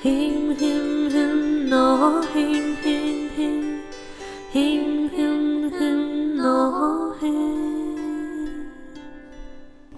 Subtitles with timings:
[0.00, 3.82] him him him no him him him
[4.52, 8.68] him him him no him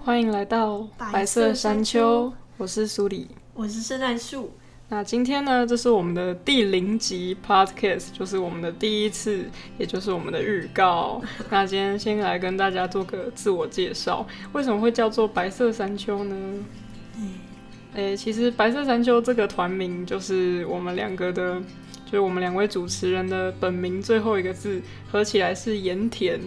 [0.03, 3.27] 欢迎来到白色山丘，我是苏里。
[3.53, 4.51] 我是圣诞树，
[4.89, 9.45] 那今天呢，这是我们的第零集 podcast，就是我们的第一次，
[9.77, 11.21] 也就是我们的预告。
[11.51, 16.35] 那今天先来跟大家做个自我介绍，为什么会叫做白色山丘呢？
[17.93, 21.59] 诶、其实白色山丘这个团名就是我们两个的，
[22.05, 26.39] 就是我们两位主持人的本名最后一个字合起来是盐田，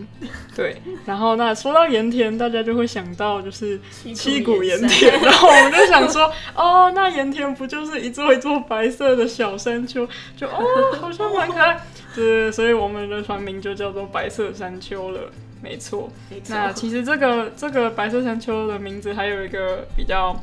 [0.56, 0.76] 对。
[1.04, 3.78] 然后那说到盐田，大家就会想到就是
[4.14, 10.08] 七股盐田， 然后我们就想说，哦，那盐田不就是一座一座白色的小山丘？
[10.34, 10.64] 就哦，
[10.98, 11.78] 好像蛮可爱。
[12.14, 15.20] 对，所以我们的团名就叫做白色山丘了。
[15.62, 20.34] 没错，没错那其实这个这个白色山丘的名字还有一个比较。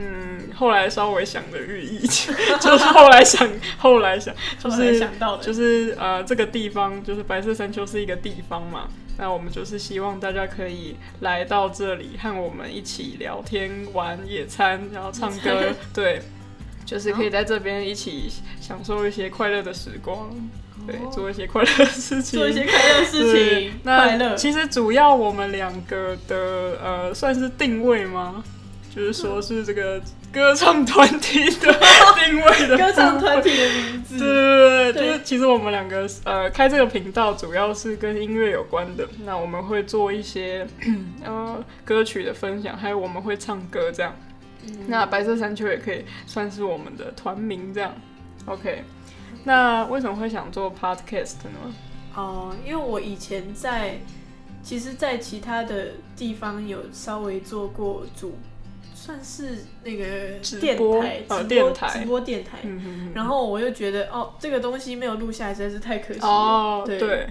[0.00, 1.98] 嗯，后来稍微想的寓意，
[2.60, 4.32] 就是后来想，后来想，
[4.62, 5.42] 就是想到的。
[5.42, 8.88] 就是呃，这个地方就是白色山丘是一个地方嘛，
[9.18, 16.22] 那我们就是希望大家可以来到这里和我们一起聊天、玩、野餐，然后唱歌， 对，
[16.86, 20.30] 就是可以在这边一起享受一些快乐的时光，
[20.86, 24.36] 对，哦做一些快乐的事情，做一些快乐的事情，那快乐。
[24.36, 28.44] 其实主要我们两个的呃，算是定位吗？
[28.94, 30.00] 就是说是这个
[30.32, 31.72] 歌唱团体的
[32.16, 33.50] 定位的 歌唱团体。
[33.50, 40.66] 的名字，对对对，对就是其实我们两个呃开这个频道主要是跟音乐有关的，那我们会做一些
[41.24, 44.14] 呃歌曲的分享，还有我们会唱歌这样。
[44.86, 47.94] 那白色山丘也可以算是我们的团名这样。
[48.46, 48.82] OK，
[49.44, 51.74] 那为什么会想做 podcast 呢？
[52.14, 53.98] 哦，因为我以前在，
[54.62, 58.36] 其实，在其他的地方有稍微做过主，
[58.94, 60.04] 算是那个
[60.60, 62.58] 电直播台，呃直播电台直播电台。
[63.14, 66.26] 然后我又觉得，哦，这个东西没有录下来实在是太可惜了。
[66.26, 67.26] 哦，对，对，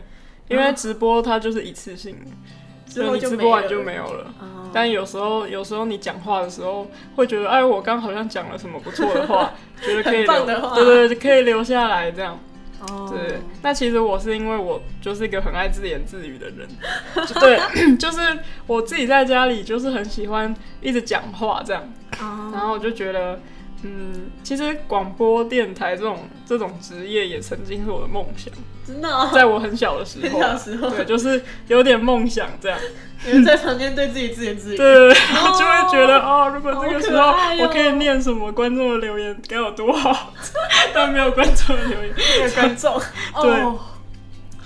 [0.50, 4.34] 因为直播它就是一次性的，之后你就没了直播完就没有了。
[4.40, 12.38] 哦但有时候，有时候你讲话的时候，会觉得，哎，我刚好像讲了什么不错的话， 觉得可以对对，可以留下来这样。
[12.80, 16.68] 哦，对，那其实我是因为我就是一个很爱自言自语的人，
[17.40, 18.20] 对，就是
[18.68, 21.84] 我自己在家里就是很喜欢一直讲话这样，
[22.22, 23.40] 哦，然后我就觉得，
[23.84, 28.52] 嗯，其实广播电台这种这种职业也曾经是我的梦想，
[28.86, 30.90] 真的哦，在我很小的时候啊，很小的时候。
[30.90, 32.80] 对，就是有点梦想这样。
[33.26, 40.34] 你们在旁边对自己自言自语，对， 然后就会觉得哦，如果这个时候我可以念什么观众的留言，该有多好。
[40.94, 42.14] 但没有观众的留言。
[42.40, 43.00] 没有观众，
[43.42, 43.52] 对。
[43.62, 43.80] 哦，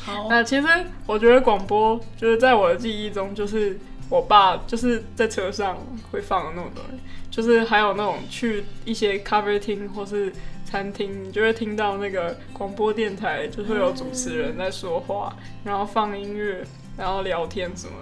[0.05, 0.67] 好，那其实
[1.05, 3.79] 我觉得广播就是在我的记忆中，就是
[4.09, 5.77] 我爸就是在车上
[6.11, 6.99] 会放的那种东西，
[7.31, 10.31] 就是还有那种去一些咖啡厅或是
[10.65, 16.63] 餐厅，你就会听到那个广播电台就会有主持人在说话，然后放音乐，
[16.97, 17.93] 然后聊天什么，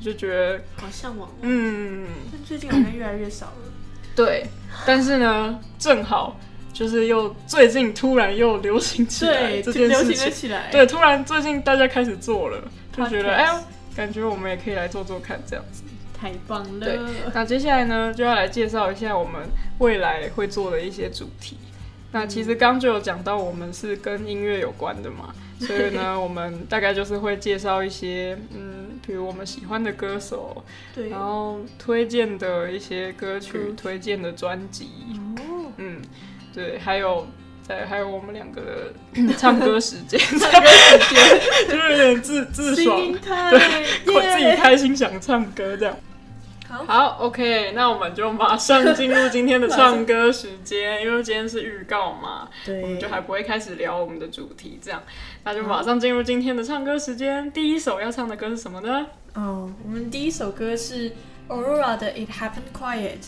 [0.00, 2.06] 就觉得好向往哦，嗯。
[2.32, 3.72] 但最近好像越来越少了。
[4.14, 4.46] 对，
[4.86, 6.38] 但是呢，正好
[6.72, 10.70] 就是又最近突然又流行起来对，这件事情，起来。
[10.70, 12.62] 对，突然最近大家开始做了，
[12.96, 13.60] 就觉得哎呦，
[13.94, 15.82] 感觉我们也可以来做做看这样子。
[16.20, 16.84] 太棒了。
[16.84, 16.98] 对
[17.32, 19.42] 那接下来呢，就要来介绍一下我们
[19.78, 21.56] 未来会做的一些主题。
[22.10, 31.10] 那其实刚就有讲到，我们是跟音乐有关的嘛， 所以呢，我们大概就是会介绍一些，嗯，比如我们喜欢的歌手，对。
[31.10, 34.88] 然后推荐的一些歌曲歌曲，推荐的专辑，
[35.36, 36.00] 哦，嗯，
[36.54, 37.26] 对，还有
[37.68, 38.62] 对还有我们两个
[39.14, 45.94] 的 唱歌时间， 唱歌时间，就是有点自自爽，对，我自己开心想唱歌这样。
[46.68, 55.02] 好好，OK，那我们就马上进入今天的 唱歌时间，因为今天是预告嘛，对，我们就还不会开始聊我们的主题，这样，
[55.44, 57.50] 那就马上进入今天的唱歌时间。
[57.52, 59.06] 第一首要唱的歌是什么呢？
[59.32, 61.12] 哦，我们第一首歌是
[61.48, 63.22] Aurora 的《It Happened Quiet》。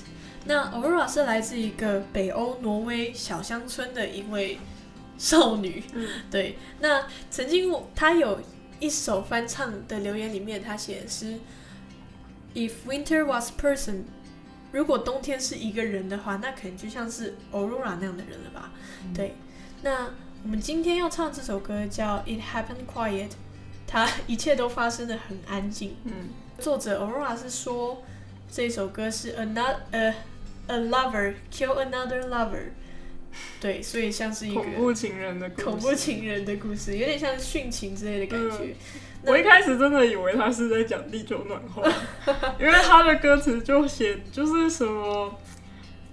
[0.45, 4.59] 那 Aurora 是来自一个北欧挪威小乡村的一位
[5.17, 5.83] 少女。
[5.95, 8.39] 嗯对，那曾经我她有
[8.81, 11.39] 一首翻唱的留言里面，她写的是
[12.55, 14.05] If winter was person,
[14.73, 18.73] 如果冬天是一个人的话，那可能就像是 Aurora 那样的人了吧？
[19.15, 19.35] 对。
[19.83, 20.11] 那
[20.43, 23.29] 我们今天要唱这首歌叫《It Happened Quiet》，
[23.87, 25.97] 它一切都发生的很安静。
[26.05, 28.03] 嗯，作者 Aurora 是说
[28.51, 30.15] 这首歌是 another 呃
[30.67, 32.71] a lover kill another lover，
[33.61, 38.75] 对，所以像是一个恐怖情人的故事恐怖情人的故事，有点像殉情之类的感觉。
[39.23, 41.83] 那我一开始真的以为他是在讲地球暖化，
[42.59, 45.39] 因为他的歌词就写就是什么，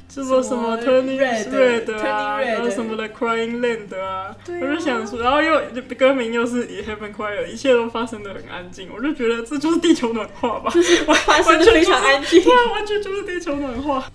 [0.10, 5.62] 就说什么 turning red，red 啊，turning red 然后什么的 crying land 啊，我就想说，然后又
[5.98, 10.74] 歌名又是 It happened quiet，一切都发生的很安静，我就觉得这就是地球暖化吧，
[11.08, 12.44] 完发生的非常安静。
[12.44, 14.06] 对啊，完全就是地球暖化。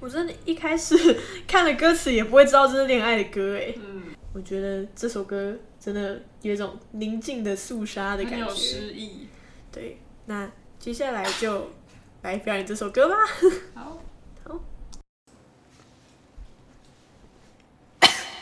[0.00, 0.94] 我真的一开始
[1.48, 3.74] 看了歌词也不会知道这是恋爱的歌哎。
[3.76, 4.02] 嗯，
[4.34, 8.54] 我觉得这首歌真的有一种宁静的肃杀的感很有觉。
[8.54, 9.28] 诗意。
[9.72, 11.70] 对，那接下来就
[12.22, 13.14] 来表演这首歌吧。
[13.74, 13.98] 好，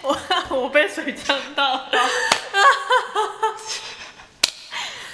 [0.03, 0.19] 我
[0.63, 1.91] 我被水呛到了。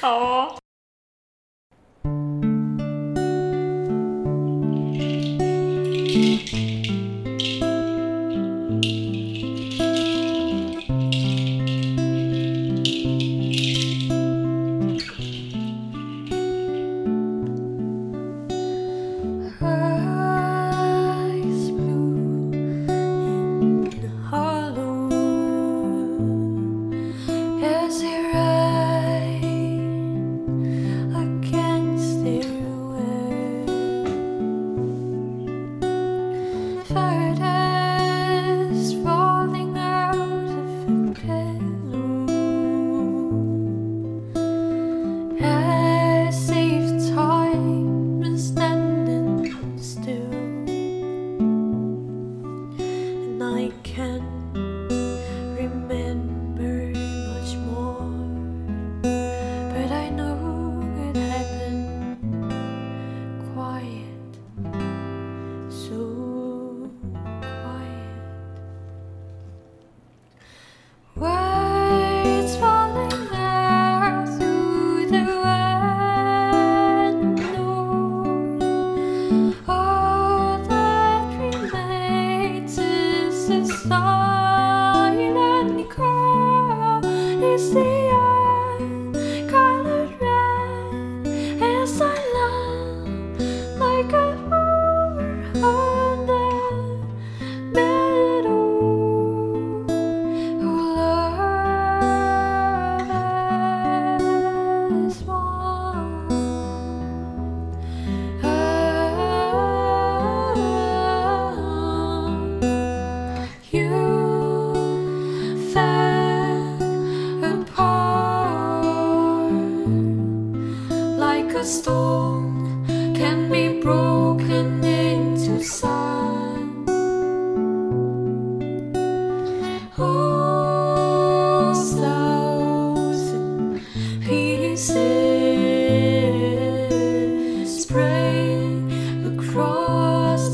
[0.01, 0.60] 好哦。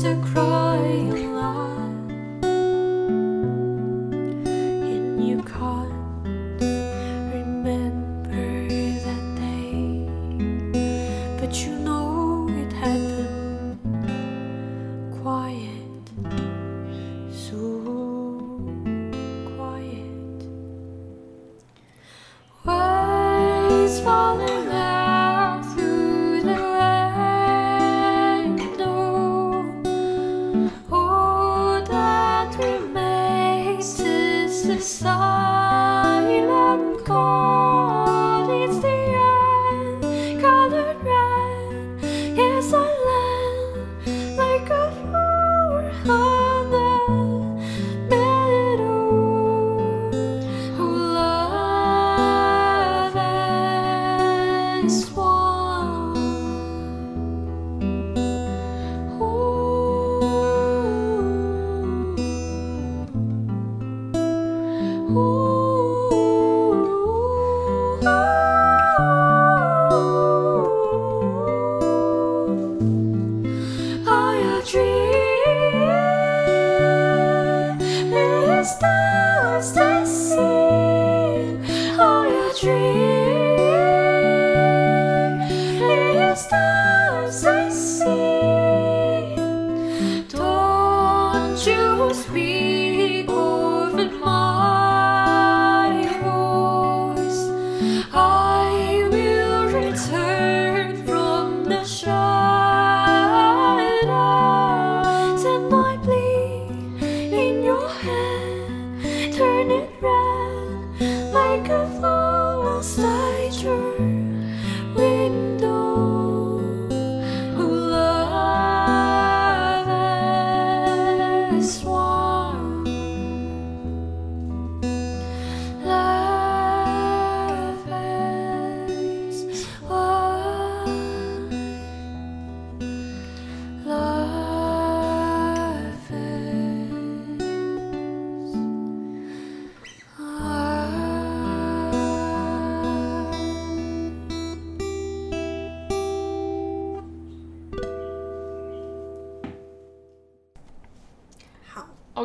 [0.03, 0.46] Across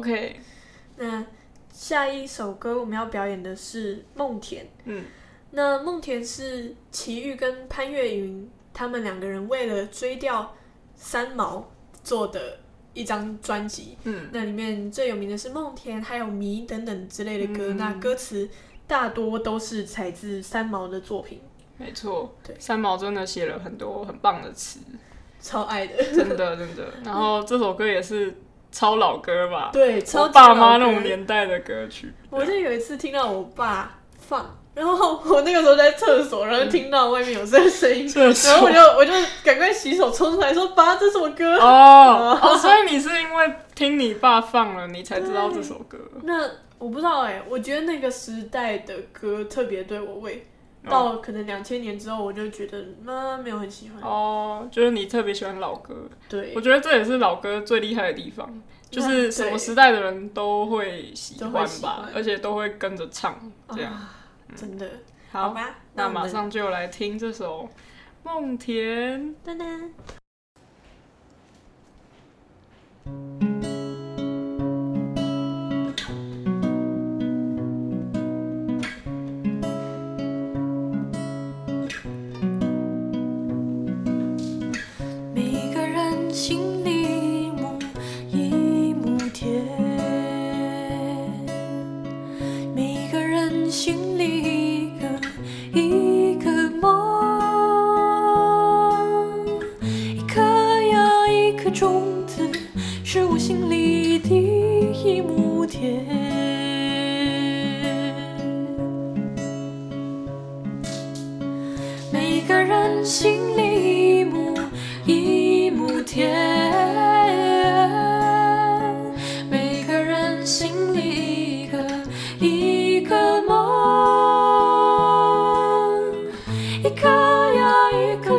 [0.03, 0.35] OK，
[0.97, 1.25] 那
[1.73, 4.65] 下一首歌我们要表演的是《梦田》。
[4.85, 5.05] 嗯，
[5.53, 10.57] 那《梦田》是齐豫跟潘越云他们两个人为了追掉
[10.97, 11.71] 三毛
[12.03, 12.59] 做的
[12.95, 13.97] 一张专辑。
[14.03, 17.69] 嗯，那里面最有名的是《梦田》，还有《迷》等等之类的歌。
[17.69, 18.51] 嗯那歌词
[18.89, 21.41] 大多都是采自三毛的作品，
[21.79, 24.81] 没错，对三毛真的写了很多很棒的词，
[25.41, 26.03] 超爱的。
[26.03, 26.93] 真的真的。
[27.05, 28.35] 然后这首歌也是
[28.73, 29.71] 超老歌吧？
[29.73, 32.13] 对，超爸妈那种年代的歌曲。
[32.31, 39.13] 我记得有一次听到我爸放，然后我那个时候在厕所，然后听到外面有这个声音，然后我就我就
[39.45, 45.99] 赶快洗手冲出来说：“爸，这什么歌？”哦哦，所以你是因为听你爸放了，你才知道这首歌。
[46.23, 46.49] 那
[46.79, 50.41] 我不知道哎、我觉得那个时代的歌特别对我胃，哦
[50.89, 54.03] 到可能两千年之后，我就觉得妈没有很喜欢。
[54.03, 58.49] 哦，就是你特别喜欢老歌，对我，觉得这也是老歌最厉害的地方，
[58.91, 63.39] 就是什么时代的人都会喜都欢吧，而且都会跟着唱，
[63.75, 63.93] 这样。
[63.93, 64.17] 啊
[64.55, 64.87] 真的
[65.31, 65.77] 好，吧？
[65.95, 67.65] 那马上就来听这首
[68.23, 69.35] 《梦田》。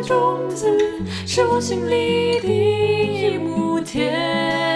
[0.04, 0.66] 种子，
[1.26, 4.73] 是我心里的一亩田。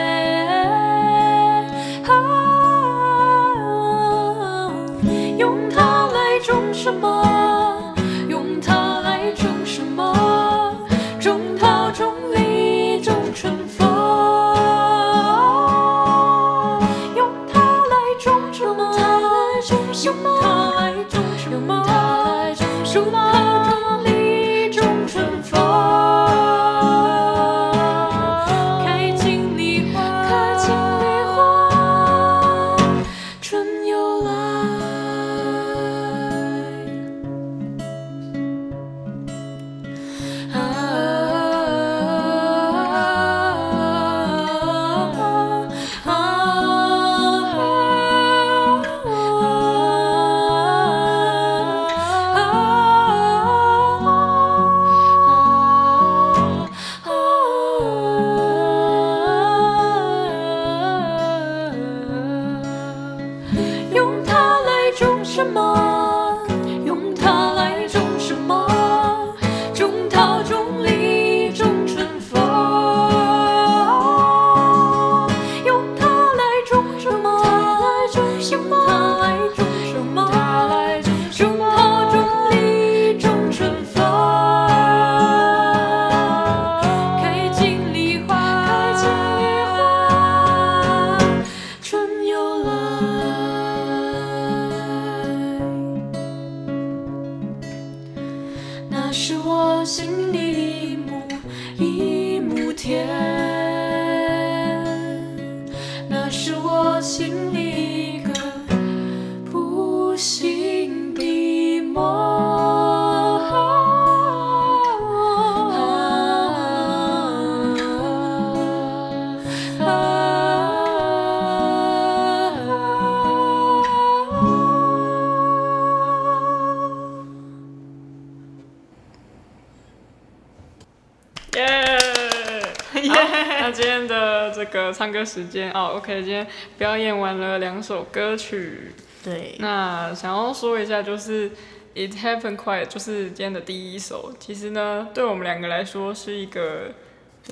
[134.88, 138.92] 个唱歌时间哦，OK，今天表演完了两首歌曲，
[139.22, 141.50] 对，那想要说一下，就是
[141.94, 144.32] 《It Happened Quiet》，就是今天的第一首。
[144.38, 146.92] 其实呢，对我们两个来说是一个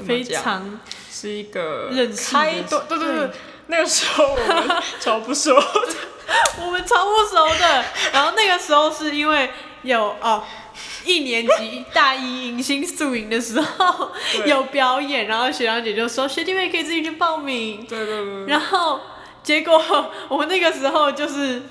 [0.07, 1.91] 非常是一个
[2.31, 2.87] 开端。
[2.89, 3.31] 对对对对，
[3.67, 5.63] 那个时候我们超不熟的。
[6.61, 7.85] 我们超不熟的。
[8.13, 9.51] 然后那个时候是因为
[9.83, 10.43] 有哦，
[11.07, 14.11] 一年级大一迎新宿营的时候
[14.45, 17.87] 有表演，然后学长姐就说学弟妹可以自己去报名。
[17.87, 18.47] 对对对对。
[18.47, 19.01] 然后
[19.43, 19.81] 结果
[20.29, 21.63] 我们那个时候就是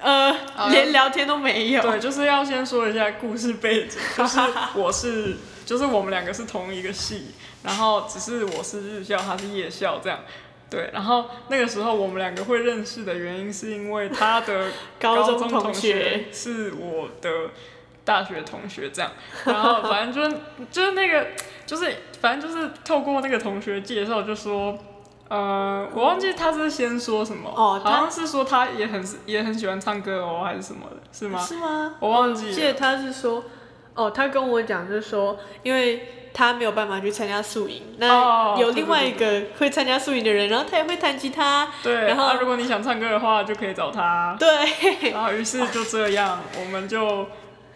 [0.00, 1.82] 呃好连聊天都没有。
[1.82, 4.38] 对，就是要先说一下故事背景， 就是
[4.74, 7.28] 我是，就是我们两个是同一个系，
[7.62, 10.20] 然后只是我是日校，他是夜校这样。
[10.68, 14.68] 对，然后那个时候我们两个会认识的原因，是因为他的
[15.00, 17.50] 高中中同学学是我的
[18.04, 19.10] 大学同学这样，
[19.44, 21.26] 然后反正就是就是那个
[21.66, 24.78] 就是反正就是透过那个同学介绍，就说。
[25.30, 31.38] 呃，我忘记他是先说什么，哦好像是说他也很也很喜欢唱歌哦，还是什么的，是吗？
[31.40, 31.94] 是吗？
[32.00, 33.44] 我忘记了记得他是说，
[33.94, 44.36] 哦，他跟我讲就是说，因为他没有办法去参加宿营，那有另外一个会参加宿营的人，然后他也会弹吉他，对，然后啊如果你想唱歌的话，就可以找他。
[44.36, 47.28] 对，然后于是就这样，我们就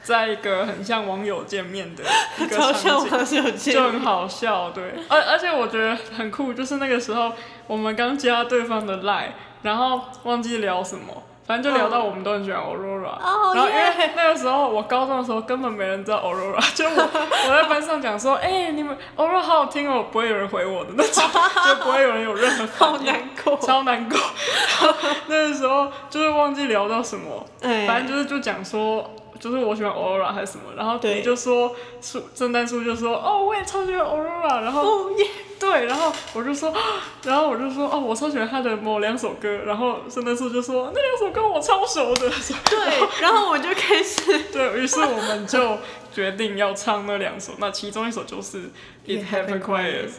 [0.05, 2.05] 在一个很像网友见面的
[2.39, 4.71] 一个场景，就很好笑。
[4.71, 7.33] 对，而而且我觉得很酷，就是那个时候
[7.67, 9.31] 我们刚加对方的 line，
[9.63, 11.23] 然后忘记聊什么。
[11.47, 21.23] 反正就聊到我们都很喜欢 Aurora，、哦然后因为那个时候我高中的时候根本没人知道 Aurora，就我我在班上讲说，哎、你们 Aurora 好好听哦，不会有人回我的那种，
[21.69, 22.97] 就不会有人有任何好。
[22.97, 24.19] 难过，超难过。
[24.19, 31.17] 然 后那个时候就是忘记聊到什么，哎反正就是就讲说，就是我喜欢 Aurora 还是什么，然后对。
[31.17, 35.27] 你就说树圣诞树就说哦，我也超喜欢 Aurora，然后哦耶，
[35.59, 36.73] 对，然后我就说，
[37.25, 42.31] 然后我就说哦，我超喜欢他的某两首歌，然后圣诞树就说那两首歌我超熟的，
[42.71, 45.79] 对，然后我就开始 对于是我们就
[46.13, 48.71] 决定要唱那两首，那其中一首就是
[49.07, 50.11] It Happened Quiet，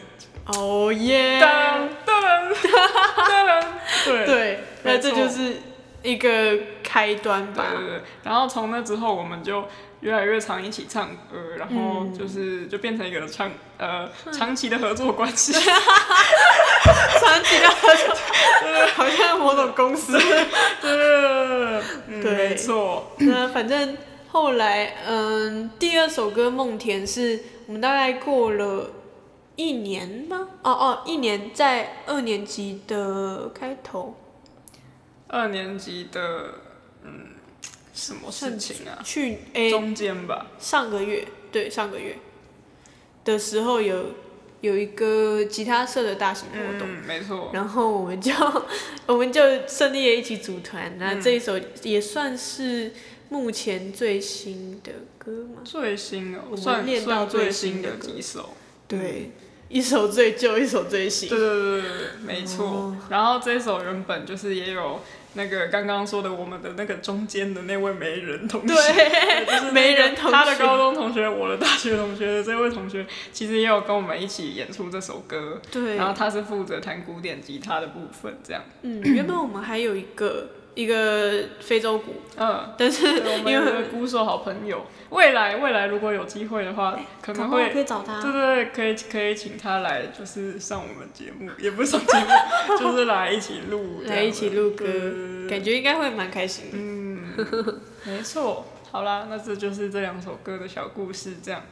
[0.46, 2.52] 哦耶，当当当
[3.46, 3.62] 当，
[4.04, 4.26] 对。
[4.26, 5.60] 对，那这就是
[6.06, 9.64] 一个开端吧对，对对，然后从那之后，我们就
[10.00, 15.52] 越来越常一起唱歌，然后嗯就是就变成一个长呃长期的合作关系。
[15.52, 18.16] 长期的合作，
[18.94, 20.16] 好像某种公司。
[20.80, 23.96] 对，嗯，对没错，那反正
[24.28, 28.90] 后来，嗯，第二首歌《梦田》是我们大概过了
[29.56, 30.48] 一年吗？
[30.62, 34.14] 哦哦，一年在二年级的开头，
[35.28, 36.54] 二年级的
[37.04, 37.28] 嗯
[37.94, 38.98] 什么事情啊？
[39.04, 42.16] 去诶、中间吧，上个月对上个月
[43.24, 44.14] 的时候有
[44.60, 46.88] 有一个吉他社的大型活动。
[46.88, 48.32] 嗯，没错，然后我们就
[49.06, 52.92] 我们就顺利的一起组团，那嗯这一首也算是
[53.28, 55.62] 目前最新的歌吗？
[55.64, 58.50] 最新哦我，们算练到算最最新新的几首。
[58.88, 59.30] 对，
[59.68, 61.28] 一首最旧，一首最新。
[61.28, 61.90] 对对对对对，
[62.24, 62.66] 没错。
[62.66, 65.00] 哦然后这首原本就是也有
[65.34, 75.60] 那个刚刚说的我们的那个中间的那位媒人同学，对，就是媒人同学他的高中同学，我的大学同学的这位同学，其实也有跟我们一起演出这首歌。
[75.70, 78.62] 对，然后他是负责弹古典吉他的部分，这样。
[78.82, 88.20] 嗯，原本我们还有一个一个非洲鼓，嗯，但是我们有因为鼓手好朋友，未来未来如果有机会的话，可能会可以找他。
[88.20, 92.26] 对对对，可以可以请他来，就是上我们节目，也不是上节目，
[92.78, 94.84] 就是来一起录，来一起录歌。
[95.48, 96.72] 感觉应该会蛮开心的。
[96.74, 98.66] 嗯， 没错。
[98.92, 101.62] 好啦，那这就是这两首歌的小故事，这样。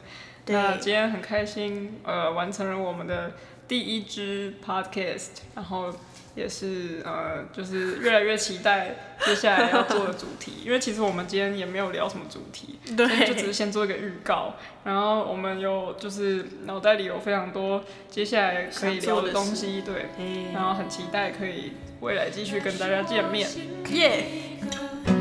[0.43, 0.55] 对。
[0.55, 3.33] 那今天很开心，呃，完成了我们的
[3.67, 5.93] 第一支 podcast，然后
[6.35, 8.95] 也是呃，就是越来越期待
[9.25, 21.71] 接下来要做的主题， 因为其实我们今天也没有聊什么主题，对就只是先做一个预告，然后我们有就是脑袋里有非常多接下来可以聊的东西，对，哎然后很期待可以
[22.01, 23.49] 未来继续跟大家见面。
[23.91, 25.14] 耶。